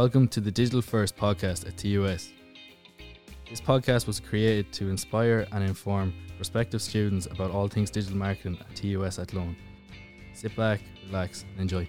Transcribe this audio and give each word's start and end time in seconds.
Welcome 0.00 0.28
to 0.28 0.40
the 0.40 0.50
Digital 0.50 0.80
First 0.80 1.14
podcast 1.14 1.68
at 1.68 1.76
TUS. 1.76 2.32
This 3.50 3.60
podcast 3.60 4.06
was 4.06 4.18
created 4.18 4.72
to 4.72 4.88
inspire 4.88 5.46
and 5.52 5.62
inform 5.62 6.14
prospective 6.38 6.80
students 6.80 7.26
about 7.26 7.50
all 7.50 7.68
things 7.68 7.90
digital 7.90 8.16
marketing 8.16 8.56
at 8.60 8.74
TUS 8.74 9.18
Athlone. 9.18 9.54
Sit 10.32 10.56
back, 10.56 10.80
relax, 11.08 11.44
and 11.52 11.60
enjoy. 11.60 11.86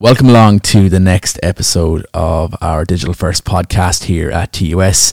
Welcome 0.00 0.30
along 0.30 0.60
to 0.60 0.88
the 0.88 1.00
next 1.00 1.38
episode 1.42 2.06
of 2.14 2.54
our 2.62 2.86
Digital 2.86 3.12
First 3.12 3.44
podcast 3.44 4.04
here 4.04 4.30
at 4.30 4.54
TUS. 4.54 5.12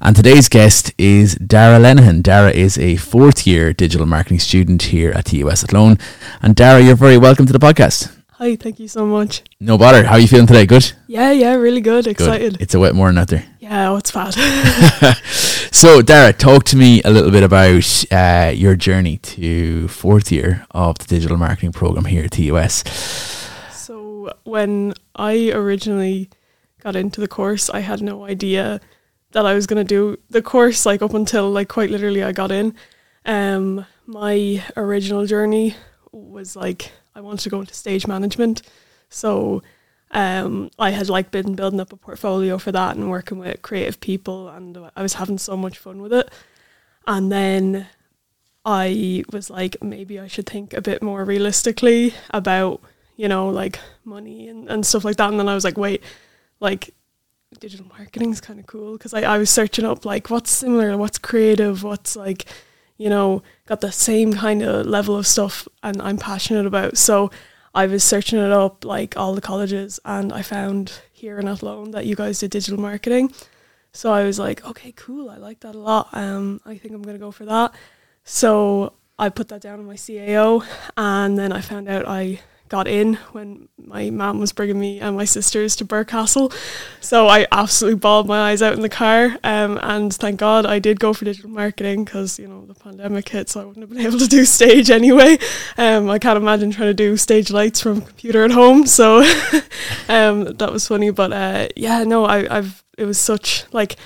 And 0.00 0.14
today's 0.14 0.48
guest 0.48 0.94
is 0.96 1.34
Dara 1.34 1.80
Lenihan. 1.80 2.22
Dara 2.22 2.52
is 2.52 2.78
a 2.78 2.94
fourth 2.94 3.48
year 3.48 3.72
digital 3.72 4.06
marketing 4.06 4.38
student 4.38 4.82
here 4.82 5.10
at 5.10 5.24
TUS 5.24 5.64
Athlone. 5.64 5.98
And 6.40 6.54
Dara, 6.54 6.80
you're 6.80 6.94
very 6.94 7.18
welcome 7.18 7.46
to 7.46 7.52
the 7.52 7.58
podcast. 7.58 8.14
Hi, 8.38 8.54
thank 8.54 8.78
you 8.78 8.86
so 8.86 9.04
much. 9.04 9.42
No 9.58 9.76
bother. 9.76 10.04
How 10.04 10.12
are 10.12 10.20
you 10.20 10.28
feeling 10.28 10.46
today? 10.46 10.64
Good? 10.64 10.92
Yeah, 11.08 11.32
yeah, 11.32 11.54
really 11.54 11.80
good. 11.80 12.06
Excited. 12.06 12.52
Good. 12.52 12.62
It's 12.62 12.72
a 12.72 12.78
wet 12.78 12.94
morning 12.94 13.20
out 13.20 13.26
there. 13.26 13.44
Yeah, 13.58 13.90
oh, 13.90 13.96
it's 13.96 14.12
bad. 14.12 14.32
so, 15.72 16.00
Dara, 16.00 16.32
talk 16.32 16.62
to 16.66 16.76
me 16.76 17.02
a 17.02 17.10
little 17.10 17.32
bit 17.32 17.42
about 17.42 18.04
uh, 18.12 18.52
your 18.54 18.76
journey 18.76 19.16
to 19.18 19.88
fourth 19.88 20.30
year 20.30 20.64
of 20.70 20.96
the 20.98 21.04
digital 21.06 21.36
marketing 21.36 21.72
program 21.72 22.04
here 22.04 22.24
at 22.24 22.30
TUS 22.30 22.84
So, 23.72 24.32
when 24.44 24.94
I 25.16 25.50
originally 25.50 26.30
got 26.80 26.94
into 26.94 27.20
the 27.20 27.28
course, 27.28 27.68
I 27.68 27.80
had 27.80 28.00
no 28.00 28.24
idea 28.24 28.80
that 29.32 29.44
I 29.44 29.52
was 29.52 29.66
going 29.66 29.84
to 29.84 29.94
do 29.94 30.16
the 30.30 30.42
course 30.42 30.86
like 30.86 31.02
up 31.02 31.12
until 31.12 31.50
like 31.50 31.68
quite 31.68 31.90
literally 31.90 32.22
I 32.22 32.30
got 32.30 32.52
in. 32.52 32.74
Um, 33.26 33.84
my 34.06 34.64
original 34.76 35.26
journey 35.26 35.74
was 36.12 36.54
like 36.54 36.92
I 37.18 37.20
wanted 37.20 37.40
to 37.40 37.50
go 37.50 37.60
into 37.60 37.74
stage 37.74 38.06
management, 38.06 38.62
so 39.10 39.62
um, 40.12 40.70
I 40.78 40.90
had 40.90 41.08
like 41.08 41.30
been 41.30 41.54
building 41.54 41.80
up 41.80 41.92
a 41.92 41.96
portfolio 41.96 42.58
for 42.58 42.72
that 42.72 42.96
and 42.96 43.10
working 43.10 43.38
with 43.38 43.62
creative 43.62 44.00
people, 44.00 44.48
and 44.48 44.78
I 44.96 45.02
was 45.02 45.14
having 45.14 45.38
so 45.38 45.56
much 45.56 45.78
fun 45.78 46.00
with 46.00 46.12
it. 46.12 46.30
And 47.06 47.32
then 47.32 47.86
I 48.64 49.24
was 49.32 49.50
like, 49.50 49.82
maybe 49.82 50.18
I 50.20 50.28
should 50.28 50.46
think 50.46 50.72
a 50.72 50.80
bit 50.80 51.02
more 51.02 51.24
realistically 51.24 52.14
about 52.30 52.80
you 53.18 53.28
know, 53.28 53.48
like 53.48 53.78
money 54.04 54.48
and, 54.48 54.70
and 54.70 54.86
stuff 54.86 55.04
like 55.04 55.16
that. 55.16 55.28
And 55.28 55.38
then 55.38 55.48
I 55.48 55.54
was 55.54 55.64
like, 55.64 55.76
wait, 55.76 56.02
like 56.60 56.94
digital 57.58 57.86
marketing 57.86 58.30
is 58.30 58.40
kind 58.40 58.60
of 58.60 58.66
cool 58.66 58.92
because 58.92 59.12
I, 59.12 59.22
I 59.22 59.38
was 59.38 59.50
searching 59.50 59.84
up 59.84 60.06
like 60.06 60.30
what's 60.30 60.52
similar, 60.52 60.96
what's 60.96 61.18
creative, 61.18 61.82
what's 61.82 62.14
like, 62.16 62.46
you 62.98 63.08
know, 63.08 63.42
got 63.66 63.80
the 63.80 63.92
same 63.92 64.34
kind 64.34 64.62
of 64.62 64.84
level 64.84 65.16
of 65.16 65.26
stuff 65.26 65.66
and 65.82 66.02
I'm 66.02 66.18
passionate 66.18 66.66
about. 66.66 66.98
So 66.98 67.30
I 67.74 67.86
was 67.86 68.04
searching 68.04 68.38
it 68.38 68.50
up 68.52 68.84
like 68.84 69.16
all 69.16 69.34
the 69.34 69.40
colleges 69.40 69.98
and 70.04 70.32
I 70.32 70.42
found 70.42 71.00
here 71.12 71.38
in 71.38 71.48
Athlone 71.48 71.92
that 71.92 72.06
you 72.06 72.14
guys 72.14 72.40
did 72.40 72.50
digital 72.50 72.80
marketing. 72.80 73.32
So 73.92 74.12
I 74.12 74.24
was 74.24 74.38
like, 74.38 74.64
okay, 74.64 74.92
cool. 74.92 75.30
I 75.30 75.36
like 75.36 75.60
that 75.60 75.74
a 75.74 75.78
lot. 75.78 76.08
Um, 76.12 76.60
I 76.66 76.76
think 76.76 76.94
I'm 76.94 77.02
gonna 77.02 77.18
go 77.18 77.30
for 77.30 77.44
that. 77.46 77.74
So 78.24 78.92
I 79.18 79.28
put 79.30 79.48
that 79.48 79.62
down 79.62 79.80
on 79.80 79.86
my 79.86 79.94
CAO, 79.94 80.64
and 80.96 81.36
then 81.36 81.52
I 81.52 81.60
found 81.60 81.88
out 81.88 82.06
I 82.06 82.40
got 82.68 82.86
in 82.86 83.14
when 83.32 83.68
my 83.76 84.10
mom 84.10 84.38
was 84.38 84.52
bringing 84.52 84.78
me 84.78 85.00
and 85.00 85.16
my 85.16 85.24
sisters 85.24 85.74
to 85.76 85.84
Birr 85.84 86.04
Castle. 86.04 86.52
So 87.00 87.26
I 87.26 87.46
absolutely 87.50 87.98
bawled 87.98 88.26
my 88.26 88.50
eyes 88.50 88.62
out 88.62 88.74
in 88.74 88.80
the 88.80 88.88
car. 88.88 89.36
Um, 89.42 89.78
and 89.82 90.12
thank 90.12 90.38
God 90.38 90.66
I 90.66 90.78
did 90.78 91.00
go 91.00 91.12
for 91.12 91.24
digital 91.24 91.50
marketing 91.50 92.04
because, 92.04 92.38
you 92.38 92.46
know, 92.46 92.64
the 92.66 92.74
pandemic 92.74 93.28
hit, 93.28 93.48
so 93.48 93.60
I 93.60 93.64
wouldn't 93.64 93.82
have 93.82 93.90
been 93.90 94.06
able 94.06 94.18
to 94.18 94.28
do 94.28 94.44
stage 94.44 94.90
anyway. 94.90 95.38
Um, 95.76 96.10
I 96.10 96.18
can't 96.18 96.36
imagine 96.36 96.70
trying 96.70 96.90
to 96.90 96.94
do 96.94 97.16
stage 97.16 97.50
lights 97.50 97.80
from 97.80 97.98
a 97.98 98.02
computer 98.02 98.44
at 98.44 98.50
home. 98.50 98.86
So 98.86 99.18
um, 100.08 100.44
that 100.44 100.70
was 100.70 100.86
funny. 100.86 101.10
But 101.10 101.32
uh, 101.32 101.68
yeah, 101.76 102.04
no, 102.04 102.24
I, 102.24 102.58
I've, 102.58 102.84
it 102.96 103.04
was 103.04 103.18
such 103.18 103.64
like, 103.72 103.96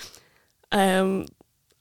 um, 0.70 1.26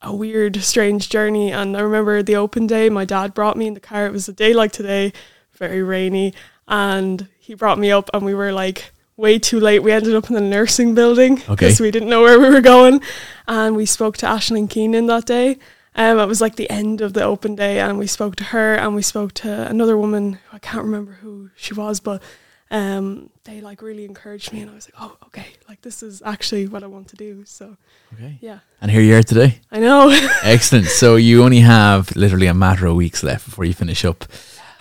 a 0.02 0.14
weird, 0.14 0.56
strange 0.62 1.08
journey. 1.08 1.52
And 1.52 1.76
I 1.76 1.80
remember 1.80 2.22
the 2.22 2.36
open 2.36 2.66
day, 2.66 2.90
my 2.90 3.04
dad 3.04 3.34
brought 3.34 3.56
me 3.56 3.68
in 3.68 3.74
the 3.74 3.80
car. 3.80 4.06
It 4.06 4.12
was 4.12 4.28
a 4.28 4.32
day 4.32 4.52
like 4.52 4.72
today, 4.72 5.12
very 5.52 5.82
rainy 5.82 6.34
and 6.68 7.28
he 7.38 7.54
brought 7.54 7.78
me 7.78 7.90
up 7.90 8.10
and 8.14 8.24
we 8.24 8.34
were 8.34 8.52
like 8.52 8.92
way 9.16 9.38
too 9.38 9.60
late. 9.60 9.82
We 9.82 9.92
ended 9.92 10.14
up 10.14 10.28
in 10.28 10.34
the 10.34 10.40
nursing 10.40 10.94
building 10.94 11.36
because 11.36 11.76
okay. 11.76 11.82
we 11.84 11.90
didn't 11.90 12.08
know 12.08 12.22
where 12.22 12.40
we 12.40 12.48
were 12.48 12.60
going. 12.60 13.02
And 13.46 13.76
we 13.76 13.86
spoke 13.86 14.16
to 14.18 14.26
Ashlyn 14.26 14.68
Keenan 14.68 15.06
that 15.06 15.26
day. 15.26 15.58
Um, 15.94 16.18
it 16.18 16.26
was 16.26 16.40
like 16.40 16.56
the 16.56 16.70
end 16.70 17.00
of 17.02 17.12
the 17.12 17.22
open 17.22 17.54
day, 17.54 17.78
and 17.78 17.98
we 17.98 18.06
spoke 18.06 18.36
to 18.36 18.44
her, 18.44 18.74
and 18.74 18.94
we 18.94 19.02
spoke 19.02 19.34
to 19.34 19.68
another 19.68 19.98
woman. 19.98 20.38
I 20.50 20.58
can't 20.58 20.84
remember 20.84 21.12
who 21.12 21.50
she 21.54 21.74
was, 21.74 22.00
but 22.00 22.22
um, 22.70 23.28
they 23.44 23.60
like 23.60 23.82
really 23.82 24.06
encouraged 24.06 24.54
me, 24.54 24.62
and 24.62 24.70
I 24.70 24.74
was 24.74 24.86
like, 24.86 24.94
"Oh, 24.98 25.18
okay, 25.26 25.48
like 25.68 25.82
this 25.82 26.02
is 26.02 26.22
actually 26.24 26.66
what 26.66 26.82
I 26.82 26.86
want 26.86 27.08
to 27.08 27.16
do." 27.16 27.44
So, 27.44 27.76
okay, 28.14 28.38
yeah. 28.40 28.60
And 28.80 28.90
here 28.90 29.02
you 29.02 29.14
are 29.16 29.22
today. 29.22 29.60
I 29.70 29.80
know. 29.80 30.08
Excellent. 30.42 30.86
So 30.86 31.16
you 31.16 31.44
only 31.44 31.60
have 31.60 32.16
literally 32.16 32.46
a 32.46 32.54
matter 32.54 32.86
of 32.86 32.96
weeks 32.96 33.22
left 33.22 33.44
before 33.44 33.66
you 33.66 33.74
finish 33.74 34.02
up. 34.02 34.24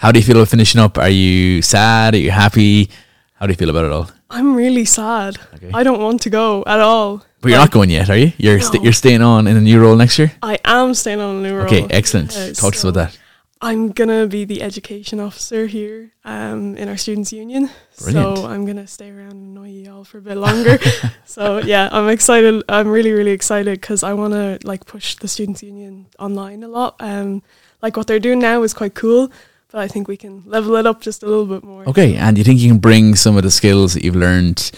How 0.01 0.12
do 0.12 0.17
you 0.17 0.25
feel 0.25 0.38
about 0.38 0.47
finishing 0.47 0.81
up? 0.81 0.97
Are 0.97 1.09
you 1.09 1.62
sad? 1.62 2.16
Are 2.16 2.17
you 2.17 2.31
happy? 2.31 2.89
How 3.35 3.45
do 3.45 3.51
you 3.51 3.56
feel 3.56 3.69
about 3.69 3.85
it 3.85 3.91
all? 3.91 4.09
I'm 4.31 4.56
really 4.56 4.84
sad. 4.84 5.38
Okay. 5.53 5.69
I 5.75 5.84
don't 5.84 6.01
want 6.01 6.23
to 6.23 6.31
go 6.31 6.63
at 6.66 6.79
all. 6.79 7.23
But 7.39 7.50
you're 7.50 7.59
not 7.59 7.69
going 7.69 7.91
yet, 7.91 8.09
are 8.09 8.17
you? 8.17 8.34
You're 8.40 8.57
no. 8.57 8.63
st- 8.63 8.84
you're 8.84 8.94
staying 8.94 9.22
on 9.22 9.45
in 9.45 9.57
a 9.57 9.61
new 9.61 9.79
role 9.79 9.95
next 9.95 10.17
year. 10.17 10.31
I 10.41 10.57
am 10.66 10.95
staying 10.95 11.19
on 11.19 11.35
a 11.35 11.41
new 11.47 11.56
role. 11.56 11.67
Okay, 11.67 11.85
excellent. 11.91 12.35
Uh, 12.35 12.47
Talk 12.47 12.56
so 12.56 12.69
to 12.72 12.78
us 12.78 12.84
about 12.84 12.94
that. 12.95 13.19
I'm 13.61 13.91
gonna 13.91 14.25
be 14.25 14.44
the 14.44 14.63
education 14.63 15.19
officer 15.19 15.67
here 15.67 16.13
um, 16.25 16.75
in 16.78 16.90
our 16.90 16.97
students' 16.97 17.31
union. 17.31 17.69
Brilliant. 18.01 18.38
So 18.40 18.47
I'm 18.47 18.66
gonna 18.66 18.88
stay 18.88 19.11
around 19.11 19.34
and 19.34 19.56
annoy 19.56 19.69
you 19.69 19.94
all 19.94 20.03
for 20.03 20.17
a 20.17 20.22
bit 20.22 20.38
longer. 20.38 20.79
so 21.25 21.59
yeah, 21.59 21.90
I'm 21.91 22.09
excited. 22.09 22.63
I'm 22.67 22.88
really 22.88 23.11
really 23.11 23.31
excited 23.31 23.79
because 23.79 24.01
I 24.01 24.13
want 24.13 24.34
to 24.34 24.57
like 24.63 24.88
push 24.88 25.16
the 25.17 25.28
students' 25.28 25.61
union 25.61 26.07
online 26.17 26.63
a 26.63 26.67
lot. 26.67 26.95
Um, 27.00 27.44
like 27.84 27.97
what 27.97 28.07
they're 28.07 28.19
doing 28.19 28.40
now 28.40 28.63
is 28.63 28.73
quite 28.73 28.95
cool, 28.95 29.31
but 29.72 29.80
I 29.80 29.88
think 29.88 30.08
we 30.08 30.18
can 30.18 30.44
level 30.46 30.76
it 30.76 30.86
up 30.86 31.02
just 31.02 31.24
a 31.24 31.26
little 31.26 31.46
bit 31.46 31.64
more. 31.64 31.88
Okay, 31.88 32.16
and 32.16 32.38
you 32.38 32.44
think 32.44 32.59
you 32.59 32.70
can 32.70 32.80
bring 32.80 33.16
some 33.16 33.38
of 33.38 33.44
the 33.44 33.52
skills 33.52 33.94
that 33.94 34.04
you've 34.04 34.16
learned 34.16 34.72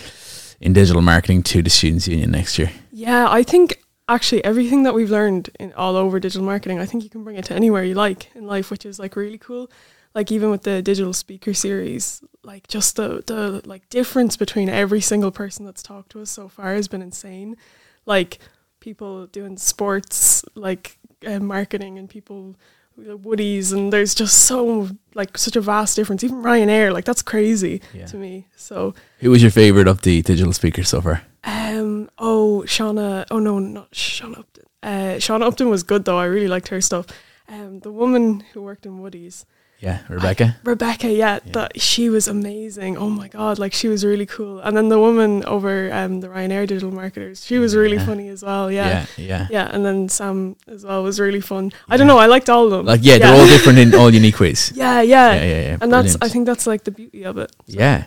in 0.64 0.72
digital 0.72 1.02
marketing 1.02 1.44
to 1.44 1.62
the 1.62 1.70
Students' 1.70 2.08
Union 2.08 2.32
next 2.32 2.58
year? 2.58 2.72
Yeah, 2.92 3.28
I 3.30 3.44
think 3.44 3.84
actually 4.08 4.44
everything 4.46 4.84
that 4.84 4.94
we've 4.94 5.10
learned 5.10 5.50
in 5.60 5.74
all 5.74 5.96
over 5.98 6.20
digital 6.20 6.46
marketing, 6.46 6.80
I 6.80 6.86
think 6.86 7.04
you 7.04 7.10
can 7.10 7.24
bring 7.24 7.36
it 7.36 7.46
to 7.46 7.54
anywhere 7.54 7.84
you 7.84 7.96
like 7.96 8.34
in 8.36 8.48
life, 8.48 8.72
which 8.72 8.86
is 8.86 8.98
like 8.98 9.16
really 9.16 9.38
cool. 9.38 9.70
Like 10.16 10.32
even 10.32 10.52
with 10.52 10.64
the 10.64 10.82
digital 10.82 11.12
speaker 11.12 11.54
series, 11.54 12.24
like 12.44 12.68
just 12.68 12.96
the 12.96 13.24
the 13.26 13.62
like 13.66 13.90
difference 13.90 14.38
between 14.38 14.70
every 14.70 15.02
single 15.02 15.32
person 15.32 15.66
that's 15.66 15.84
talked 15.84 16.12
to 16.12 16.22
us 16.22 16.30
so 16.30 16.48
far 16.48 16.76
has 16.76 16.88
been 16.88 17.02
insane. 17.02 17.58
Like 18.06 18.40
people 18.80 19.26
doing 19.28 19.58
sports, 19.58 20.46
like 20.56 20.98
uh, 21.26 21.40
marketing, 21.40 21.98
and 21.98 22.08
people 22.08 22.56
Woodies, 23.00 23.74
and 23.74 23.92
there's 23.92 24.14
just 24.14 24.40
so 24.46 24.90
like 25.16 25.38
such 25.38 25.56
a 25.56 25.62
vast 25.62 25.96
difference. 25.96 26.24
Even 26.24 26.44
Ryanair, 26.44 26.94
like 26.94 27.06
that's 27.06 27.22
crazy 27.22 27.82
yeah. 27.94 28.06
to 28.06 28.18
me. 28.18 28.48
So, 28.56 28.94
who 29.20 29.32
was 29.32 29.42
your 29.42 29.52
favorite 29.52 29.88
of 29.88 30.02
the 30.02 30.22
digital 30.22 30.54
speakers 30.54 30.90
so 30.90 31.02
far? 31.02 31.24
Um, 31.44 32.10
oh, 32.18 32.64
Shauna. 32.66 33.26
Oh 33.32 33.40
no, 33.40 33.60
not 33.60 33.92
Shauna 33.92 34.40
Upton. 34.40 34.66
Uh, 34.82 35.16
Shauna 35.18 35.44
Upton 35.44 35.70
was 35.70 35.84
good 35.84 36.06
though. 36.06 36.18
I 36.18 36.26
really 36.26 36.48
liked 36.48 36.68
her 36.70 36.82
stuff. 36.82 37.08
Um, 37.48 37.80
the 37.80 37.92
woman 37.92 38.42
who 38.54 38.62
worked 38.62 38.86
in 38.86 39.00
Woodies. 39.00 39.46
Yeah, 39.84 40.00
Rebecca. 40.08 40.56
I, 40.66 40.70
Rebecca, 40.70 41.12
yeah, 41.12 41.40
yeah, 41.44 41.52
that 41.52 41.82
she 41.82 42.10
was 42.10 42.30
amazing. 42.30 42.96
Oh 42.96 43.10
my 43.10 43.28
god, 43.28 43.60
like 43.60 43.74
she 43.74 43.90
was 43.90 44.06
really 44.06 44.26
cool. 44.26 44.62
And 44.62 44.78
then 44.78 44.88
the 44.88 44.98
woman 44.98 45.44
over 45.44 45.92
um, 45.92 46.22
the 46.22 46.30
Ryanair 46.30 46.66
digital 46.66 46.92
marketers, 46.92 47.46
she 47.46 47.60
was 47.60 47.76
really 47.76 47.98
yeah. 47.98 48.06
funny 48.06 48.30
as 48.30 48.44
well. 48.44 48.72
Yeah. 48.72 49.06
yeah, 49.18 49.26
yeah, 49.26 49.48
yeah. 49.52 49.70
And 49.74 49.86
then 49.86 50.08
Sam 50.08 50.56
as 50.70 50.86
well 50.86 51.04
was 51.04 51.20
really 51.20 51.42
fun. 51.42 51.74
I 51.90 51.98
don't 51.98 52.08
know, 52.08 52.18
I 52.18 52.28
liked 52.28 52.50
all 52.50 52.64
of 52.64 52.72
them. 52.72 52.86
Like 52.86 53.02
yeah, 53.04 53.18
they're 53.18 53.36
all 53.36 53.46
different 53.56 53.78
in 53.78 53.94
all 53.94 54.10
unique 54.10 54.40
ways. 54.40 54.72
Yeah, 54.74 55.02
yeah, 55.02 55.34
yeah, 55.34 55.44
yeah. 55.44 55.48
yeah. 55.48 55.72
And 55.72 55.80
Brilliant. 55.92 55.92
that's 55.92 56.18
I 56.22 56.30
think 56.30 56.46
that's 56.46 56.66
like 56.66 56.86
the 56.86 56.92
beauty 56.92 57.24
of 57.24 57.38
it. 57.38 57.52
So, 57.68 57.78
yeah. 57.78 58.06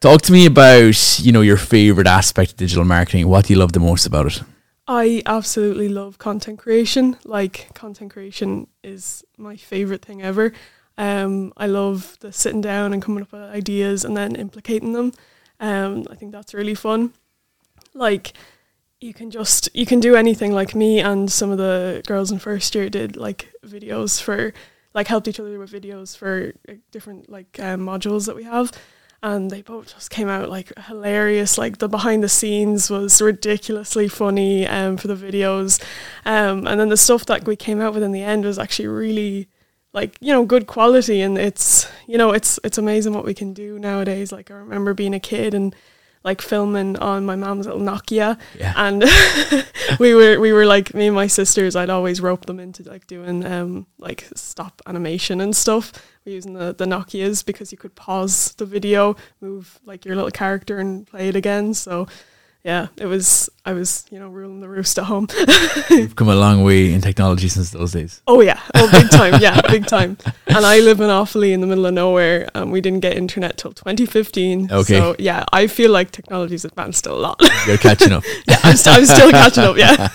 Talk 0.00 0.22
to 0.22 0.32
me 0.32 0.46
about 0.46 1.18
you 1.18 1.32
know 1.32 1.42
your 1.42 1.58
favorite 1.58 2.06
aspect 2.06 2.52
of 2.52 2.56
digital 2.56 2.86
marketing. 2.86 3.28
What 3.28 3.44
do 3.44 3.52
you 3.52 3.58
love 3.58 3.74
the 3.74 3.80
most 3.80 4.06
about 4.06 4.26
it? 4.26 4.42
I 4.86 5.22
absolutely 5.26 5.90
love 5.90 6.16
content 6.16 6.58
creation. 6.58 7.18
Like 7.24 7.68
content 7.74 8.10
creation 8.10 8.68
is 8.82 9.22
my 9.36 9.54
favorite 9.56 10.02
thing 10.02 10.22
ever. 10.22 10.54
Um, 10.98 11.52
I 11.56 11.66
love 11.66 12.18
the 12.20 12.32
sitting 12.32 12.60
down 12.60 12.92
and 12.92 13.00
coming 13.00 13.22
up 13.22 13.32
with 13.32 13.40
ideas 13.40 14.04
and 14.04 14.16
then 14.16 14.36
implicating 14.36 14.92
them. 14.92 15.12
Um, 15.60 16.04
I 16.10 16.16
think 16.16 16.32
that's 16.32 16.52
really 16.52 16.74
fun. 16.74 17.14
Like 17.94 18.32
you 19.00 19.14
can 19.14 19.30
just 19.30 19.70
you 19.74 19.86
can 19.86 20.00
do 20.00 20.16
anything. 20.16 20.52
Like 20.52 20.74
me 20.74 21.00
and 21.00 21.30
some 21.32 21.50
of 21.50 21.58
the 21.58 22.02
girls 22.06 22.30
in 22.30 22.38
first 22.38 22.74
year 22.74 22.90
did 22.90 23.16
like 23.16 23.50
videos 23.64 24.20
for 24.20 24.52
like 24.92 25.06
helped 25.06 25.28
each 25.28 25.40
other 25.40 25.58
with 25.58 25.72
videos 25.72 26.16
for 26.16 26.52
different 26.90 27.30
like 27.30 27.58
um, 27.60 27.80
modules 27.80 28.26
that 28.26 28.36
we 28.36 28.42
have 28.42 28.72
and 29.22 29.50
they 29.50 29.62
both 29.62 29.94
just 29.94 30.10
came 30.10 30.28
out 30.28 30.48
like 30.48 30.72
hilarious. 30.86 31.58
Like 31.58 31.78
the 31.78 31.88
behind 31.88 32.22
the 32.22 32.28
scenes 32.28 32.90
was 32.90 33.20
ridiculously 33.20 34.08
funny 34.08 34.66
um, 34.66 34.96
for 34.96 35.08
the 35.08 35.16
videos, 35.16 35.82
um, 36.24 36.66
and 36.66 36.78
then 36.78 36.88
the 36.88 36.96
stuff 36.96 37.26
that 37.26 37.46
we 37.46 37.56
came 37.56 37.80
out 37.80 37.94
with 37.94 38.02
in 38.02 38.12
the 38.12 38.22
end 38.22 38.44
was 38.44 38.58
actually 38.58 38.88
really 38.88 39.48
like 40.00 40.12
you 40.20 40.32
know 40.34 40.44
good 40.54 40.66
quality 40.74 41.18
and 41.26 41.34
it's 41.48 41.88
you 42.06 42.16
know 42.20 42.30
it's 42.38 42.52
it's 42.66 42.78
amazing 42.78 43.12
what 43.16 43.24
we 43.24 43.34
can 43.34 43.50
do 43.64 43.78
nowadays. 43.78 44.28
Like 44.32 44.50
i 44.50 44.54
remember 44.54 44.94
being 44.94 45.14
a 45.14 45.20
kid 45.32 45.54
and 45.54 45.74
like 46.24 46.40
filming 46.42 46.96
on 47.10 47.24
my 47.30 47.36
mom's 47.36 47.66
little 47.66 47.80
nokia 47.90 48.36
Yeah. 48.58 48.74
and 48.84 48.98
we 50.04 50.14
were 50.18 50.34
we 50.44 50.50
were 50.52 50.66
like 50.66 50.92
me 50.94 51.06
and 51.06 51.14
my 51.22 51.28
sisters 51.28 51.76
i'd 51.76 51.90
always 51.90 52.20
rope 52.20 52.44
them 52.46 52.58
into 52.60 52.82
like 52.92 53.06
doing 53.06 53.44
um 53.54 53.86
like 53.98 54.20
stop 54.34 54.74
animation 54.86 55.40
and 55.40 55.54
stuff. 55.64 55.84
We're 56.24 56.34
using 56.34 56.54
the, 56.54 56.74
the 56.80 56.84
nokias 56.94 57.44
because 57.50 57.72
you 57.72 57.78
could 57.78 57.94
pause 57.94 58.52
the 58.58 58.66
video 58.66 59.16
move 59.40 59.64
like 59.90 60.04
your 60.06 60.16
little 60.16 60.30
character 60.42 60.78
and 60.82 61.06
play 61.06 61.28
it 61.28 61.36
again. 61.36 61.72
So 61.74 62.06
yeah 62.64 62.88
it 62.96 63.06
was 63.06 63.48
i 63.64 63.72
was 63.72 64.04
you 64.10 64.18
know 64.18 64.28
ruling 64.28 64.60
the 64.60 64.68
roost 64.68 64.98
at 64.98 65.04
home 65.04 65.26
You've 65.90 66.16
come 66.16 66.28
a 66.28 66.34
long 66.34 66.64
way 66.64 66.92
in 66.92 67.00
technology 67.00 67.48
since 67.48 67.70
those 67.70 67.92
days. 67.92 68.20
Oh 68.26 68.40
yeah, 68.40 68.60
oh 68.74 68.88
big 68.92 69.10
time, 69.10 69.40
yeah, 69.40 69.60
big 69.70 69.86
time. 69.86 70.18
And 70.46 70.64
I 70.66 70.80
live 70.80 71.00
in 71.00 71.08
Offaly 71.08 71.52
in 71.52 71.60
the 71.60 71.66
middle 71.66 71.86
of 71.86 71.94
nowhere, 71.94 72.48
and 72.54 72.70
we 72.70 72.80
didn't 72.80 73.00
get 73.00 73.16
internet 73.16 73.56
till 73.56 73.72
2015. 73.72 74.70
Okay. 74.70 74.98
So 74.98 75.16
yeah, 75.18 75.44
I 75.52 75.66
feel 75.66 75.90
like 75.90 76.10
technology's 76.10 76.64
advanced 76.64 77.06
a 77.06 77.14
lot. 77.14 77.40
You're 77.66 77.78
catching 77.78 78.12
up. 78.12 78.22
yeah, 78.46 78.58
I'm, 78.62 78.76
st- 78.76 78.96
I'm 78.96 79.06
still 79.06 79.30
catching 79.30 79.64
up. 79.64 79.76
Yeah. 79.76 80.08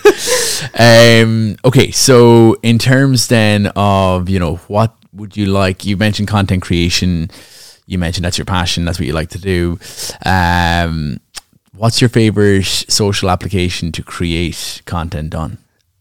Um, 0.78 1.56
okay, 1.64 1.90
so 1.90 2.56
in 2.62 2.78
terms 2.78 3.26
then 3.28 3.66
of 3.76 4.28
you 4.28 4.38
know 4.38 4.56
what 4.68 4.94
would 5.12 5.36
you 5.36 5.46
like? 5.46 5.84
You 5.84 5.96
mentioned 5.96 6.28
content 6.28 6.62
creation. 6.62 7.30
You 7.86 7.98
mentioned 7.98 8.24
that's 8.24 8.38
your 8.38 8.46
passion. 8.46 8.84
That's 8.84 8.98
what 8.98 9.06
you 9.06 9.12
like 9.12 9.30
to 9.30 9.38
do. 9.38 9.78
Um, 10.24 11.18
what's 11.76 12.00
your 12.00 12.08
favorite 12.08 12.64
social 12.64 13.30
application 13.30 13.92
to 13.92 14.02
create 14.02 14.82
content 14.86 15.34
on? 15.34 15.58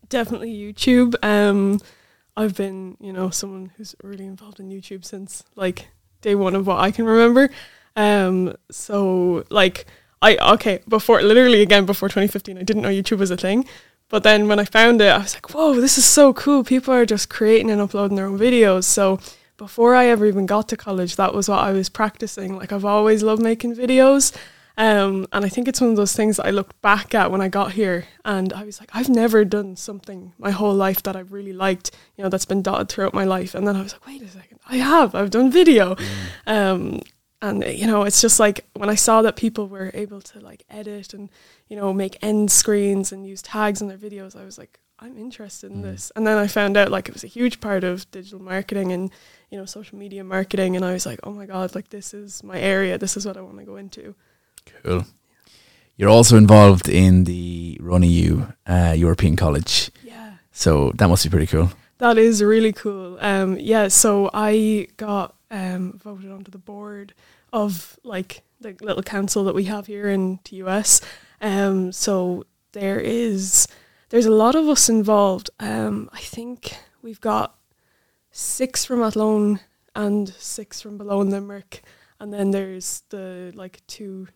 Definitely 0.10 0.54
YouTube. 0.54 1.16
Um, 1.24 1.80
I've 2.38 2.56
been, 2.56 2.98
you 3.00 3.14
know, 3.14 3.30
someone 3.30 3.72
who's 3.78 3.96
really 4.04 4.26
involved 4.26 4.60
in 4.60 4.70
YouTube 4.70 5.06
since 5.06 5.44
like 5.56 5.88
day 6.22 6.36
one 6.36 6.56
of 6.56 6.68
what 6.68 6.80
I 6.80 6.92
can 6.92 7.06
remember. 7.06 7.50
Um, 7.96 8.56
so 8.72 9.44
like 9.50 9.86
I 10.22 10.38
okay 10.54 10.80
before 10.88 11.22
literally 11.22 11.62
again 11.62 11.86
before 11.86 12.10
2015, 12.10 12.58
I 12.58 12.64
didn't 12.64 12.82
know 12.82 12.90
YouTube 12.90 13.20
was 13.20 13.32
a 13.32 13.38
thing. 13.38 13.66
But 14.10 14.24
then 14.24 14.48
when 14.48 14.60
I 14.60 14.66
found 14.66 15.02
it, 15.02 15.12
I 15.12 15.18
was 15.18 15.34
like, 15.34 15.54
whoa, 15.54 15.80
this 15.80 15.98
is 15.98 16.06
so 16.06 16.34
cool. 16.34 16.64
People 16.64 16.94
are 16.94 17.06
just 17.06 17.30
creating 17.30 17.72
and 17.72 17.82
uploading 17.82 18.16
their 18.16 18.28
own 18.28 18.38
videos. 18.38 18.84
So 18.84 19.20
before 19.58 19.96
I 19.96 20.06
ever 20.08 20.26
even 20.26 20.46
got 20.46 20.70
to 20.70 20.78
college, 20.78 21.16
that 21.16 21.34
was 21.34 21.50
what 21.50 21.60
I 21.60 21.72
was 21.72 21.90
practicing. 21.90 22.58
Like 22.58 22.72
I've 22.72 22.86
always 22.86 23.24
loved 23.24 23.42
making 23.42 23.76
videos. 23.76 24.36
Um, 24.76 25.28
and 25.32 25.46
I 25.46 25.50
think 25.50 25.68
it's 25.68 25.82
one 25.82 25.92
of 25.92 25.96
those 25.98 26.14
things 26.14 26.38
that 26.38 26.48
I 26.48 26.50
looked 26.50 26.82
back 26.82 27.14
at 27.14 27.30
when 27.32 27.42
I 27.42 27.48
got 27.48 27.74
here 27.74 28.06
and 28.26 28.52
I 28.54 28.64
was 28.64 28.80
like, 28.80 28.90
I've 28.94 29.10
never 29.10 29.46
done 29.46 29.76
something 29.76 30.34
my 30.40 30.50
whole 30.50 30.74
life 30.74 31.04
that 31.04 31.16
I've 31.16 31.32
really 31.32 31.54
liked, 31.54 31.92
you 32.18 32.24
know, 32.24 32.30
that's 32.30 32.46
been 32.46 32.64
dotted 32.64 32.90
throughout 32.90 33.14
my 33.14 33.24
life. 33.24 33.54
And 33.54 33.68
then 33.68 33.76
I 33.76 33.84
was 33.84 33.94
like, 33.94 34.08
wait 34.08 34.22
a 34.24 34.28
second, 34.28 34.60
I 34.68 34.78
have, 34.78 35.14
I've 35.14 35.30
done 35.30 35.52
video. 35.52 35.96
Um, 36.48 37.02
and 37.40 37.64
you 37.66 37.86
know, 37.86 38.04
it's 38.04 38.22
just 38.22 38.40
like 38.40 38.66
when 38.74 38.90
I 38.90 38.96
saw 38.96 39.22
that 39.22 39.36
people 39.36 39.68
were 39.68 39.92
able 39.94 40.22
to 40.22 40.40
like 40.40 40.64
edit 40.70 41.14
and, 41.14 41.30
you 41.68 41.76
know, 41.76 41.94
make 41.94 42.18
end 42.24 42.50
screens 42.50 43.12
and 43.12 43.28
use 43.28 43.42
tags 43.44 43.80
in 43.80 43.90
their 43.90 43.98
videos, 43.98 44.36
I 44.36 44.44
was 44.44 44.58
like, 44.58 44.80
I'm 44.98 45.18
interested 45.18 45.72
in 45.72 45.82
this. 45.82 46.12
And 46.16 46.26
then 46.26 46.38
I 46.38 46.48
found 46.48 46.78
out 46.78 46.90
like 46.90 47.10
it 47.10 47.14
was 47.14 47.24
a 47.24 47.28
huge 47.28 47.60
part 47.60 47.84
of 47.84 48.10
digital 48.10 48.42
marketing 48.42 48.92
and, 48.92 49.12
you 49.52 49.58
know, 49.58 49.66
social 49.66 49.98
media 49.98 50.24
marketing. 50.24 50.76
And 50.76 50.86
I 50.86 50.94
was 50.94 51.06
like, 51.06 51.20
oh 51.24 51.32
my 51.34 51.46
God, 51.46 51.76
like 51.76 51.90
this 51.90 52.14
is 52.14 52.44
my 52.44 52.58
area. 52.58 52.98
This 52.98 53.18
is 53.18 53.26
what 53.26 53.36
I 53.36 53.42
want 53.42 53.60
to 53.60 53.66
go 53.66 53.76
into. 53.76 54.16
Cool. 54.84 55.06
You're 55.96 56.10
also 56.10 56.38
involved 56.38 56.90
in 56.90 57.24
the 57.26 57.78
RunEU 57.82 58.54
uh, 58.68 58.94
European 58.98 59.36
College, 59.36 59.92
Yeah. 60.04 60.34
so 60.52 60.92
that 60.96 61.08
must 61.08 61.24
be 61.24 61.30
pretty 61.30 61.48
cool. 61.48 61.72
That 62.00 62.18
is 62.18 62.42
really 62.44 62.74
cool. 62.74 63.18
Um, 63.22 63.58
yeah, 63.60 63.88
so 63.88 64.30
I 64.34 64.88
got 64.98 65.36
um, 65.52 66.00
voted 66.04 66.32
onto 66.32 66.52
the 66.52 66.58
board 66.58 67.14
of 67.54 67.98
like 68.04 68.42
the 68.60 68.76
little 68.82 69.04
council 69.04 69.44
that 69.44 69.56
we 69.56 69.66
have 69.66 69.86
here 69.88 70.10
in 70.10 70.40
TUS. 70.44 71.00
Um, 71.42 71.92
so 71.92 72.46
there 72.72 73.00
is 73.00 73.68
there's 74.10 74.26
a 74.26 74.32
lot 74.32 74.56
of 74.56 74.68
us 74.68 74.90
involved. 74.90 75.50
Um, 75.60 76.10
I 76.12 76.20
think 76.20 76.76
we've 77.04 77.22
got 77.22 77.56
six 78.32 78.84
from 78.86 79.02
Athlone 79.04 79.60
and 79.96 80.30
six 80.30 80.82
from 80.82 80.98
below 80.98 81.22
in 81.22 81.30
Limerick, 81.30 81.84
and 82.20 82.34
then 82.34 82.52
there's 82.52 83.04
the 83.10 83.52
like 83.56 83.82
two 83.88 84.28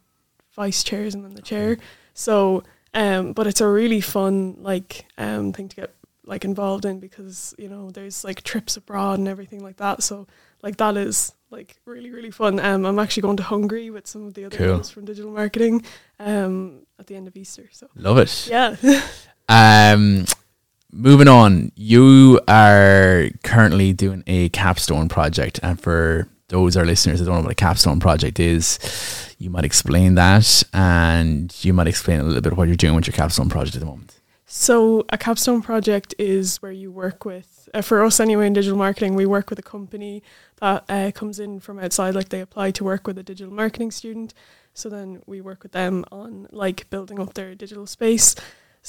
vice 0.58 0.84
chairs 0.84 1.16
and 1.16 1.24
then 1.24 1.36
the 1.36 1.42
chair. 1.42 1.78
So, 2.14 2.64
um, 2.94 3.32
but 3.32 3.48
it's 3.48 3.62
a 3.62 3.68
really 3.68 4.02
fun 4.02 4.58
like 4.60 5.06
um 5.18 5.54
thing 5.54 5.70
to 5.70 5.76
get 5.78 5.94
like 6.26 6.44
involved 6.44 6.84
in 6.84 7.00
because 7.00 7.56
you 7.58 7.70
know 7.70 7.90
there's 7.92 8.26
like 8.26 8.42
trips 8.44 8.76
abroad 8.76 9.20
and 9.20 9.28
everything 9.30 9.64
like 9.64 9.78
that. 9.78 10.04
So 10.04 10.28
like 10.62 10.76
that 10.78 10.98
is 10.98 11.34
like 11.52 11.78
really 11.86 12.12
really 12.12 12.32
fun. 12.32 12.60
Um, 12.60 12.86
I'm 12.86 13.00
actually 13.00 13.22
going 13.22 13.38
to 13.38 13.44
Hungary 13.44 13.90
with 13.90 14.08
some 14.08 14.26
of 14.28 14.34
the 14.34 14.44
other 14.46 14.58
Cool. 14.58 14.68
girls 14.68 14.90
from 14.90 15.06
digital 15.06 15.32
marketing 15.32 15.86
um 16.20 16.82
at 17.00 17.08
the 17.08 17.16
end 17.16 17.28
of 17.28 17.38
Easter. 17.38 17.70
So 17.72 17.88
Love 17.96 18.18
it. 18.18 18.48
yeah, 18.50 18.76
Um, 19.50 20.26
moving 20.92 21.28
on, 21.30 21.72
you 21.76 22.42
are 22.50 23.30
currently 23.44 23.94
doing 23.94 24.24
a 24.28 24.50
capstone 24.50 25.08
project, 25.08 25.60
and 25.64 25.80
for 25.80 26.28
those 26.50 26.78
our 26.78 26.86
listeners 26.86 27.20
that 27.20 27.26
don't 27.26 27.36
know 27.36 27.42
what 27.42 27.52
a 27.52 27.56
capstone 27.56 28.00
project 28.00 28.40
is, 28.40 28.80
you 29.38 29.50
might 29.50 29.66
explain 29.66 30.16
that, 30.16 30.64
and 30.74 31.54
you 31.64 31.74
might 31.74 31.88
explain 31.88 32.20
a 32.20 32.24
little 32.24 32.42
bit 32.42 32.56
what 32.56 32.68
you're 32.68 32.78
doing 32.78 32.96
with 32.96 33.08
your 33.08 33.14
capstone 33.14 33.50
project 33.50 33.76
at 33.76 33.80
the 33.80 33.86
moment. 33.86 34.14
So 34.50 35.06
a 35.10 35.18
capstone 35.18 35.62
project 35.62 36.16
is 36.18 36.58
where 36.62 36.72
you 36.72 36.90
work 36.90 37.26
with, 37.26 37.68
uh, 37.74 37.82
for 37.82 38.02
us 38.04 38.20
anyway 38.22 38.48
in 38.48 38.54
digital 38.54 38.78
marketing, 38.78 39.14
we 39.14 39.26
work 39.26 39.50
with 39.50 39.60
a 39.60 39.64
company 39.64 40.24
that 40.62 40.86
uh, 40.88 41.12
comes 41.14 41.38
in 41.38 41.60
from 41.60 41.80
outside, 41.80 42.16
like 42.16 42.30
they 42.30 42.40
apply 42.40 42.72
to 42.72 42.84
work 42.86 43.08
with 43.08 43.18
a 43.18 43.24
digital 43.24 43.54
marketing 43.54 43.92
student. 43.92 44.34
So 44.74 44.88
then 44.90 45.22
we 45.26 45.42
work 45.42 45.64
with 45.64 45.74
them 45.74 46.06
on 46.14 46.48
like 46.52 46.90
building 46.90 47.20
up 47.20 47.34
their 47.34 47.56
digital 47.56 47.86
space. 47.88 48.36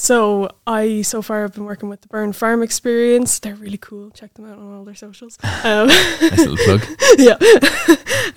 So 0.00 0.48
I 0.64 1.02
so 1.02 1.22
far 1.22 1.42
have 1.42 1.54
been 1.54 1.64
working 1.64 1.88
with 1.88 2.02
the 2.02 2.06
Burn 2.06 2.32
Farm 2.32 2.62
Experience. 2.62 3.40
They're 3.40 3.56
really 3.56 3.78
cool. 3.78 4.10
Check 4.10 4.32
them 4.34 4.44
out 4.44 4.56
on 4.56 4.72
all 4.72 4.84
their 4.84 4.94
socials. 4.94 5.36
Um, 5.64 5.88
Nice 5.88 6.46
little 6.46 6.56
plug. 6.56 6.86
yeah. 7.18 7.36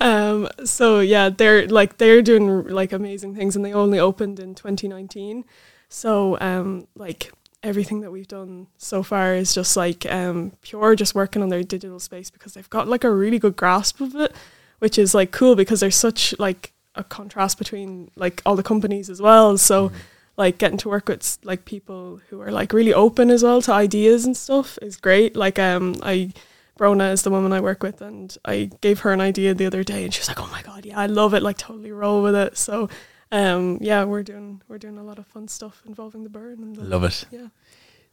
um, 0.00 0.48
so 0.64 0.98
yeah, 0.98 1.28
they're 1.28 1.68
like 1.68 1.98
they're 1.98 2.20
doing 2.20 2.66
like 2.66 2.92
amazing 2.92 3.36
things, 3.36 3.54
and 3.54 3.64
they 3.64 3.72
only 3.72 4.00
opened 4.00 4.40
in 4.40 4.56
2019. 4.56 5.44
So 5.88 6.36
um, 6.40 6.88
like 6.96 7.30
everything 7.62 8.00
that 8.00 8.10
we've 8.10 8.26
done 8.26 8.66
so 8.76 9.04
far 9.04 9.36
is 9.36 9.54
just 9.54 9.76
like 9.76 10.04
um, 10.12 10.54
pure, 10.62 10.96
just 10.96 11.14
working 11.14 11.42
on 11.42 11.48
their 11.48 11.62
digital 11.62 12.00
space 12.00 12.28
because 12.28 12.54
they've 12.54 12.70
got 12.70 12.88
like 12.88 13.04
a 13.04 13.10
really 13.10 13.38
good 13.38 13.54
grasp 13.54 14.00
of 14.00 14.16
it, 14.16 14.34
which 14.80 14.98
is 14.98 15.14
like 15.14 15.30
cool 15.30 15.54
because 15.54 15.78
there's 15.78 15.94
such 15.94 16.36
like 16.40 16.72
a 16.96 17.04
contrast 17.04 17.56
between 17.56 18.10
like 18.16 18.42
all 18.44 18.56
the 18.56 18.64
companies 18.64 19.08
as 19.08 19.22
well. 19.22 19.56
So 19.56 19.92
like 20.36 20.58
getting 20.58 20.78
to 20.78 20.88
work 20.88 21.08
with 21.08 21.38
like 21.44 21.64
people 21.64 22.20
who 22.28 22.40
are 22.40 22.50
like 22.50 22.72
really 22.72 22.94
open 22.94 23.30
as 23.30 23.42
well 23.42 23.60
to 23.62 23.72
ideas 23.72 24.24
and 24.24 24.36
stuff 24.36 24.78
is 24.80 24.96
great. 24.96 25.36
Like 25.36 25.58
um 25.58 25.96
I 26.02 26.32
Brona 26.78 27.12
is 27.12 27.22
the 27.22 27.30
woman 27.30 27.52
I 27.52 27.60
work 27.60 27.82
with 27.82 28.00
and 28.00 28.36
I 28.44 28.70
gave 28.80 29.00
her 29.00 29.12
an 29.12 29.20
idea 29.20 29.54
the 29.54 29.66
other 29.66 29.84
day 29.84 30.04
and 30.04 30.12
she 30.12 30.20
was 30.20 30.28
like, 30.28 30.40
Oh 30.40 30.48
my 30.50 30.62
god, 30.62 30.86
yeah, 30.86 30.98
I 30.98 31.06
love 31.06 31.34
it, 31.34 31.42
like 31.42 31.58
totally 31.58 31.92
roll 31.92 32.22
with 32.22 32.34
it. 32.34 32.56
So 32.56 32.88
um 33.30 33.78
yeah, 33.80 34.04
we're 34.04 34.22
doing 34.22 34.62
we're 34.68 34.78
doing 34.78 34.98
a 34.98 35.04
lot 35.04 35.18
of 35.18 35.26
fun 35.26 35.48
stuff 35.48 35.82
involving 35.86 36.24
the 36.24 36.30
burn 36.30 36.62
and 36.62 36.76
the, 36.76 36.82
Love 36.82 37.04
it. 37.04 37.24
Yeah. 37.30 37.48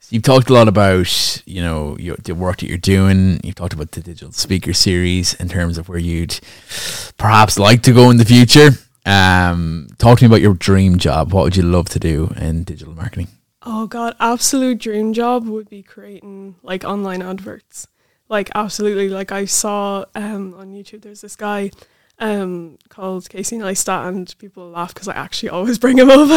So 0.01 0.09
you've 0.11 0.23
talked 0.23 0.49
a 0.49 0.53
lot 0.53 0.67
about 0.67 1.43
you 1.45 1.61
know 1.61 1.97
your, 1.97 2.15
the 2.17 2.33
work 2.35 2.57
that 2.59 2.67
you're 2.67 2.77
doing. 2.77 3.39
You've 3.43 3.55
talked 3.55 3.73
about 3.73 3.91
the 3.91 4.01
digital 4.01 4.31
speaker 4.31 4.73
series 4.73 5.33
in 5.35 5.49
terms 5.49 5.77
of 5.77 5.89
where 5.89 5.97
you'd 5.97 6.39
perhaps 7.17 7.59
like 7.59 7.83
to 7.83 7.93
go 7.93 8.09
in 8.09 8.17
the 8.17 8.25
future. 8.25 8.71
Um, 9.05 9.87
talk 9.97 10.19
to 10.19 10.23
me 10.23 10.27
about 10.27 10.41
your 10.41 10.53
dream 10.53 10.97
job. 10.97 11.33
What 11.33 11.43
would 11.43 11.55
you 11.55 11.63
love 11.63 11.89
to 11.89 11.99
do 11.99 12.33
in 12.37 12.63
digital 12.63 12.93
marketing? 12.93 13.27
Oh 13.63 13.87
god, 13.87 14.15
absolute 14.19 14.79
dream 14.79 15.13
job 15.13 15.47
would 15.47 15.69
be 15.69 15.83
creating 15.83 16.55
like 16.63 16.83
online 16.83 17.21
adverts. 17.21 17.87
Like 18.29 18.49
absolutely, 18.55 19.09
like 19.09 19.31
I 19.31 19.45
saw 19.45 20.05
um 20.15 20.53
on 20.55 20.71
YouTube. 20.71 21.01
There's 21.01 21.21
this 21.21 21.35
guy 21.35 21.71
um 22.19 22.77
called 22.89 23.29
Casey 23.29 23.57
Neistat, 23.57 24.07
and 24.07 24.33
people 24.37 24.69
laugh 24.69 24.93
because 24.93 25.07
I 25.07 25.13
actually 25.13 25.49
always 25.49 25.77
bring 25.77 25.97
him 25.97 26.09
up. 26.09 26.29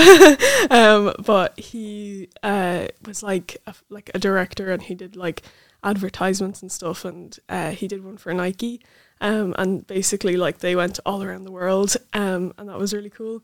um, 0.70 1.12
but 1.24 1.58
he 1.58 2.28
uh 2.42 2.88
was 3.06 3.22
like 3.22 3.58
a, 3.66 3.74
like 3.88 4.10
a 4.14 4.18
director, 4.18 4.72
and 4.72 4.82
he 4.82 4.94
did 4.94 5.14
like 5.16 5.42
advertisements 5.84 6.62
and 6.62 6.70
stuff, 6.70 7.04
and 7.04 7.38
uh, 7.48 7.70
he 7.70 7.88
did 7.88 8.04
one 8.04 8.16
for 8.16 8.32
Nike. 8.32 8.80
Um, 9.22 9.54
and 9.56 9.86
basically, 9.86 10.36
like 10.36 10.58
they 10.58 10.74
went 10.74 10.98
all 11.06 11.22
around 11.22 11.44
the 11.44 11.52
world, 11.52 11.96
um, 12.12 12.52
and 12.58 12.68
that 12.68 12.76
was 12.76 12.92
really 12.92 13.08
cool. 13.08 13.40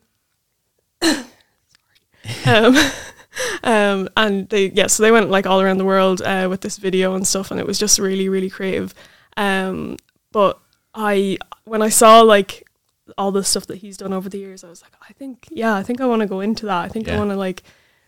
um, 1.01 1.25
um, 3.63 4.09
and 4.17 4.49
they 4.49 4.71
yeah, 4.71 4.87
so 4.87 5.01
they 5.01 5.11
went 5.11 5.29
like 5.29 5.47
all 5.47 5.61
around 5.61 5.77
the 5.77 5.85
world 5.85 6.21
uh, 6.21 6.47
with 6.49 6.59
this 6.59 6.77
video 6.77 7.15
and 7.15 7.25
stuff, 7.25 7.49
and 7.49 7.61
it 7.61 7.65
was 7.65 7.79
just 7.79 7.97
really 7.97 8.27
really 8.27 8.49
creative. 8.49 8.93
Um, 9.37 9.95
but 10.33 10.59
I 10.93 11.37
when 11.63 11.81
I 11.81 11.87
saw 11.87 12.19
like 12.21 12.67
all 13.17 13.31
the 13.31 13.43
stuff 13.43 13.65
that 13.67 13.77
he's 13.77 13.95
done 13.95 14.11
over 14.11 14.27
the 14.27 14.37
years, 14.37 14.65
I 14.65 14.69
was 14.69 14.81
like, 14.81 14.91
I 15.09 15.13
think 15.13 15.47
yeah, 15.49 15.75
I 15.75 15.83
think 15.83 16.01
I 16.01 16.05
want 16.07 16.21
to 16.21 16.27
go 16.27 16.41
into 16.41 16.65
that. 16.65 16.83
I 16.83 16.89
think 16.89 17.07
I 17.07 17.17
want 17.17 17.29
to 17.29 17.37
like 17.37 17.63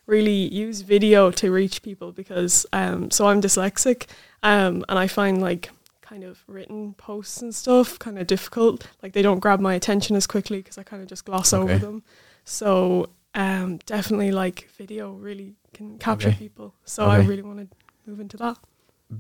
really 0.08 0.54
use 0.54 0.82
video 0.82 1.32
to 1.32 1.50
reach 1.54 1.82
people 1.84 2.12
because 2.12 2.66
um, 2.74 3.12
so 3.12 3.28
I'm 3.28 3.42
dyslexic, 3.42 4.08
um, 4.44 4.84
and 4.90 5.00
I 5.00 5.08
find 5.08 5.42
like 5.42 5.70
kind 6.12 6.24
of 6.26 6.44
written 6.48 6.94
posts 6.96 7.42
and 7.42 7.56
stuff 7.56 7.98
kind 7.98 8.20
of 8.20 8.28
difficult. 8.28 8.86
Like 9.02 9.14
they 9.14 9.22
don't 9.22 9.40
grab 9.40 9.62
my 9.62 9.76
attention 9.76 10.18
as 10.18 10.28
quickly 10.28 10.58
because 10.58 10.78
I 10.78 10.84
kind 10.84 11.02
of 11.02 11.08
just 11.08 11.24
gloss 11.24 11.54
Okay. 11.54 11.64
over 11.64 11.78
them. 11.78 12.04
So 12.44 13.10
um, 13.34 13.78
definitely 13.86 14.32
like 14.32 14.68
video 14.78 15.14
really 15.14 15.56
can 15.74 15.98
capture 16.00 16.28
Okay. 16.30 16.38
people. 16.38 16.74
So 16.84 17.06
I 17.06 17.18
really 17.20 17.44
want 17.44 17.60
to 17.60 17.68
move 18.06 18.20
into 18.20 18.36
that. 18.38 18.58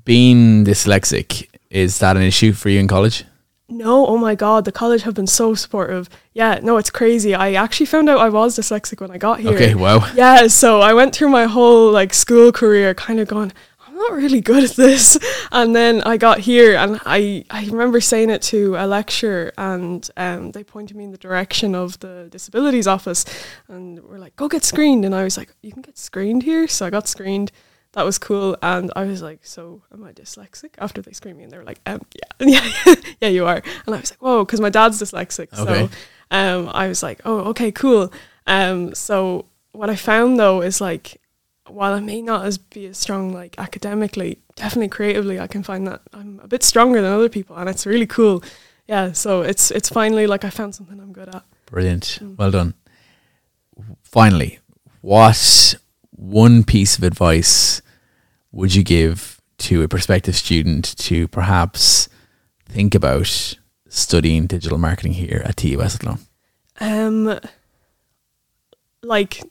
Being 0.03 0.65
dyslexic, 0.65 1.47
is 1.69 1.99
that 1.99 2.17
an 2.17 2.23
issue 2.23 2.51
for 2.51 2.67
you 2.69 2.79
in 2.81 2.87
college? 2.89 3.23
No, 3.69 4.05
oh 4.05 4.17
my 4.17 4.35
god, 4.35 4.65
the 4.65 4.71
college 4.73 5.03
have 5.03 5.13
been 5.13 5.27
so 5.27 5.55
supportive. 5.55 6.09
Yeah, 6.33 6.59
no, 6.61 6.75
it's 6.75 6.89
crazy. 6.89 7.33
I 7.33 7.53
actually 7.53 7.85
found 7.85 8.09
out 8.09 8.19
I 8.19 8.27
was 8.27 8.57
dyslexic 8.59 8.99
when 8.99 9.11
I 9.11 9.17
got 9.17 9.39
here. 9.39 9.53
Okay, 9.53 9.75
wow. 9.75 9.99
Yeah, 10.13 10.47
so 10.47 10.81
I 10.81 10.93
went 10.93 11.15
through 11.15 11.29
my 11.29 11.45
whole 11.45 11.89
like 11.89 12.13
school 12.13 12.51
career 12.51 12.93
kind 12.93 13.21
of 13.21 13.29
going, 13.29 13.53
not 14.01 14.13
really 14.13 14.41
good 14.41 14.63
at 14.63 14.75
this. 14.75 15.17
And 15.51 15.75
then 15.75 16.01
I 16.01 16.17
got 16.17 16.39
here 16.39 16.75
and 16.75 16.99
I, 17.05 17.45
I 17.49 17.65
remember 17.65 18.01
saying 18.01 18.29
it 18.29 18.41
to 18.43 18.75
a 18.75 18.87
lecturer 18.87 19.53
and 19.57 20.07
um, 20.17 20.51
they 20.51 20.63
pointed 20.63 20.95
me 20.97 21.05
in 21.05 21.11
the 21.11 21.17
direction 21.17 21.75
of 21.75 21.99
the 21.99 22.27
disabilities 22.29 22.87
office 22.87 23.25
and 23.67 23.99
were 24.03 24.19
like, 24.19 24.35
go 24.35 24.47
get 24.47 24.63
screened. 24.63 25.05
And 25.05 25.13
I 25.13 25.23
was 25.23 25.37
like, 25.37 25.53
you 25.61 25.71
can 25.71 25.81
get 25.81 25.97
screened 25.97 26.43
here? 26.43 26.67
So 26.67 26.85
I 26.85 26.89
got 26.89 27.07
screened. 27.07 27.51
That 27.93 28.05
was 28.05 28.17
cool. 28.17 28.57
And 28.61 28.91
I 28.95 29.03
was 29.03 29.21
like, 29.21 29.45
so 29.45 29.83
am 29.93 30.03
I 30.03 30.13
dyslexic? 30.13 30.71
After 30.77 31.01
they 31.01 31.11
screened 31.11 31.37
me 31.37 31.43
and 31.43 31.51
they 31.51 31.57
were 31.57 31.65
like, 31.65 31.81
um, 31.85 32.01
yeah, 32.39 32.63
yeah, 32.85 32.95
yeah, 33.21 33.27
you 33.29 33.45
are. 33.45 33.61
And 33.85 33.95
I 33.95 33.99
was 33.99 34.11
like, 34.11 34.21
whoa, 34.21 34.45
because 34.45 34.61
my 34.61 34.69
dad's 34.69 35.01
dyslexic. 35.01 35.57
Okay. 35.57 35.87
So 35.87 35.89
um, 36.31 36.69
I 36.73 36.87
was 36.87 37.03
like, 37.03 37.21
oh, 37.25 37.39
okay, 37.49 37.71
cool. 37.71 38.11
Um, 38.47 38.95
so 38.95 39.45
what 39.73 39.89
I 39.89 39.95
found 39.95 40.39
though 40.39 40.61
is 40.61 40.81
like, 40.81 41.20
while 41.73 41.93
I 41.93 41.99
may 41.99 42.21
not 42.21 42.45
as 42.45 42.57
be 42.57 42.87
as 42.87 42.97
strong 42.97 43.33
like 43.33 43.55
academically, 43.57 44.39
definitely 44.55 44.89
creatively, 44.89 45.39
I 45.39 45.47
can 45.47 45.63
find 45.63 45.87
that 45.87 46.01
I'm 46.13 46.39
a 46.43 46.47
bit 46.47 46.63
stronger 46.63 47.01
than 47.01 47.11
other 47.11 47.29
people, 47.29 47.55
and 47.55 47.69
it's 47.69 47.85
really 47.85 48.07
cool. 48.07 48.43
Yeah, 48.87 49.11
so 49.13 49.41
it's 49.41 49.71
it's 49.71 49.89
finally 49.89 50.27
like 50.27 50.43
I 50.43 50.49
found 50.49 50.75
something 50.75 50.99
I'm 50.99 51.13
good 51.13 51.33
at. 51.33 51.43
Brilliant. 51.65 52.19
Mm. 52.21 52.37
Well 52.37 52.51
done. 52.51 52.73
Finally, 54.03 54.59
what 55.01 55.75
one 56.11 56.63
piece 56.63 56.97
of 56.97 57.03
advice 57.03 57.81
would 58.51 58.75
you 58.75 58.83
give 58.83 59.41
to 59.57 59.83
a 59.83 59.87
prospective 59.87 60.35
student 60.35 60.97
to 60.97 61.27
perhaps 61.27 62.09
think 62.67 62.93
about 62.93 63.57
studying 63.87 64.47
digital 64.47 64.77
marketing 64.77 65.13
here 65.13 65.41
at 65.45 65.57
TUS 65.57 65.95
Athlone? 65.95 66.19
Um, 66.79 67.39
like 69.03 69.43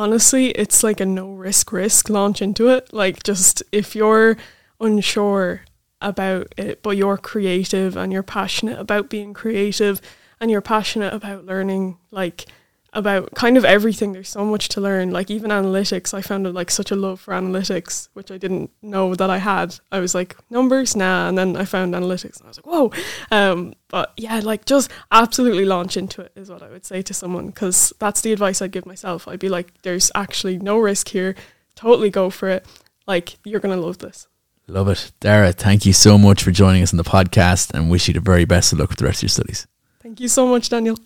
honestly, 0.00 0.46
it's 0.52 0.82
like 0.82 0.98
a 0.98 1.04
no 1.06 1.30
risk 1.30 1.72
risk 1.72 2.08
launch 2.08 2.40
into 2.40 2.68
it. 2.68 2.90
Like 2.90 3.22
just 3.22 3.62
if 3.70 3.94
you're 3.94 4.38
unsure 4.80 5.62
about 6.00 6.54
it, 6.56 6.82
but 6.82 6.96
you're 6.96 7.18
creative 7.18 7.98
and 7.98 8.10
you're 8.10 8.22
passionate 8.22 8.78
about 8.78 9.10
being 9.10 9.34
creative 9.34 10.00
and 10.40 10.50
you're 10.50 10.62
passionate 10.62 11.12
about 11.12 11.44
learning, 11.44 11.98
like 12.10 12.46
about 12.92 13.34
kind 13.34 13.56
of 13.56 13.64
everything. 13.64 14.12
There's 14.12 14.28
so 14.28 14.44
much 14.44 14.68
to 14.70 14.80
learn. 14.80 15.10
Like 15.10 15.30
even 15.30 15.50
analytics, 15.50 16.12
I 16.12 16.22
found 16.22 16.52
like 16.52 16.70
such 16.70 16.90
a 16.90 16.96
love 16.96 17.20
for 17.20 17.32
analytics, 17.32 18.08
which 18.14 18.30
I 18.30 18.38
didn't 18.38 18.70
know 18.82 19.14
that 19.14 19.30
I 19.30 19.38
had. 19.38 19.78
I 19.92 20.00
was 20.00 20.14
like 20.14 20.36
numbers, 20.50 20.96
nah, 20.96 21.28
and 21.28 21.38
then 21.38 21.56
I 21.56 21.64
found 21.64 21.94
analytics, 21.94 22.38
and 22.38 22.46
I 22.46 22.48
was 22.48 22.58
like, 22.58 22.66
whoa. 22.66 22.92
Um, 23.30 23.74
but 23.88 24.12
yeah, 24.16 24.40
like 24.40 24.64
just 24.64 24.90
absolutely 25.10 25.64
launch 25.64 25.96
into 25.96 26.22
it 26.22 26.32
is 26.34 26.50
what 26.50 26.62
I 26.62 26.68
would 26.68 26.84
say 26.84 27.02
to 27.02 27.14
someone 27.14 27.46
because 27.46 27.92
that's 27.98 28.20
the 28.20 28.32
advice 28.32 28.60
I'd 28.60 28.72
give 28.72 28.86
myself. 28.86 29.28
I'd 29.28 29.40
be 29.40 29.48
like, 29.48 29.72
there's 29.82 30.10
actually 30.14 30.58
no 30.58 30.78
risk 30.78 31.08
here. 31.08 31.34
Totally 31.74 32.10
go 32.10 32.30
for 32.30 32.48
it. 32.48 32.66
Like 33.06 33.38
you're 33.44 33.60
gonna 33.60 33.76
love 33.76 33.98
this. 33.98 34.26
Love 34.66 34.88
it. 34.88 35.10
Dara, 35.18 35.52
thank 35.52 35.84
you 35.84 35.92
so 35.92 36.16
much 36.16 36.44
for 36.44 36.52
joining 36.52 36.82
us 36.82 36.92
on 36.92 36.96
the 36.96 37.04
podcast 37.04 37.72
and 37.74 37.90
wish 37.90 38.06
you 38.06 38.14
the 38.14 38.20
very 38.20 38.44
best 38.44 38.72
of 38.72 38.78
luck 38.78 38.90
with 38.90 38.98
the 38.98 39.04
rest 39.04 39.18
of 39.18 39.22
your 39.24 39.28
studies. 39.30 39.66
Thank 40.00 40.20
you 40.20 40.28
so 40.28 40.46
much, 40.46 40.68
Daniel. 40.68 40.96